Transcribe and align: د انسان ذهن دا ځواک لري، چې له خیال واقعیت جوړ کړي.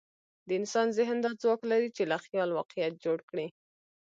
د 0.47 0.49
انسان 0.59 0.87
ذهن 0.97 1.17
دا 1.25 1.31
ځواک 1.41 1.61
لري، 1.71 1.89
چې 1.97 2.03
له 2.11 2.17
خیال 2.25 2.49
واقعیت 2.53 2.93
جوړ 3.05 3.19
کړي. 3.29 3.47